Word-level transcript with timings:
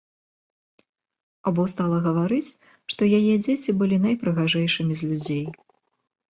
Або 1.51 1.65
стала 1.73 1.97
гаварыць, 2.07 2.57
што 2.95 3.01
яе 3.21 3.33
дзеці 3.45 3.77
былі 3.85 4.03
найпрыгажэйшымі 4.09 4.93
з 5.03 5.15
людзей. 5.15 5.45